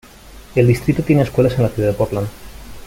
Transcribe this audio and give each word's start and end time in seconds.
El 0.55 0.65
distrito 0.65 1.03
tiene 1.03 1.21
escuelas 1.21 1.53
en 1.57 1.61
la 1.61 1.69
Ciudad 1.69 1.89
de 1.91 1.95
Portland. 1.95 2.27